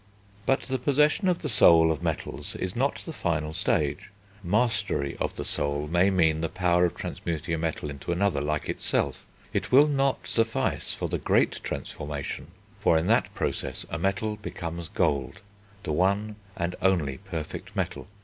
But 0.47 0.61
the 0.61 0.79
possession 0.79 1.27
of 1.27 1.43
the 1.43 1.47
soul 1.47 1.91
of 1.91 2.01
metals 2.01 2.55
is 2.55 2.75
not 2.75 3.03
the 3.05 3.13
final 3.13 3.53
stage: 3.53 4.09
mastery 4.43 5.15
of 5.17 5.35
the 5.35 5.45
soul 5.45 5.87
may 5.87 6.09
mean 6.09 6.41
the 6.41 6.49
power 6.49 6.85
of 6.85 6.95
transmuting 6.95 7.53
a 7.53 7.59
metal 7.59 7.87
into 7.91 8.11
another 8.11 8.41
like 8.41 8.67
itself; 8.67 9.27
it 9.53 9.71
will 9.71 9.85
not 9.85 10.25
suffice 10.25 10.91
for 10.91 11.07
the 11.07 11.19
great 11.19 11.61
transmutation, 11.63 12.47
for 12.79 12.97
in 12.97 13.05
that 13.05 13.31
process 13.35 13.85
a 13.91 13.99
metal 13.99 14.37
becomes 14.37 14.87
gold, 14.87 15.41
the 15.83 15.93
one 15.93 16.35
and 16.57 16.75
only 16.81 17.19
perfect 17.19 17.75
metal. 17.75 18.07